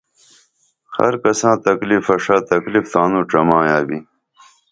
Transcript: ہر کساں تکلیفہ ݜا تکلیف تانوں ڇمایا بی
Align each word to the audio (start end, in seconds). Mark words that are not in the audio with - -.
ہر 0.95 1.13
کساں 1.23 1.55
تکلیفہ 1.67 2.15
ݜا 2.23 2.37
تکلیف 2.51 2.85
تانوں 2.91 3.23
ڇمایا 3.29 3.79
بی 3.87 3.97